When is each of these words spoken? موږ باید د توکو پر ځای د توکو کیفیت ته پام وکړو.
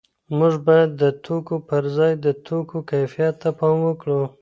موږ 0.37 0.53
باید 0.67 0.89
د 1.01 1.03
توکو 1.25 1.55
پر 1.67 1.83
ځای 1.97 2.13
د 2.25 2.27
توکو 2.45 2.77
کیفیت 2.89 3.35
ته 3.41 3.49
پام 3.59 3.77
وکړو. 3.83 4.21